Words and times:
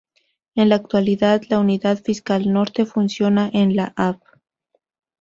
En 0.55 0.69
la 0.69 0.77
actualidad, 0.77 1.43
la 1.49 1.59
Unidad 1.59 1.99
Fiscal 2.03 2.51
Norte, 2.51 2.87
funciona 2.87 3.51
en 3.53 3.75
la 3.75 3.93
Av. 3.95 4.19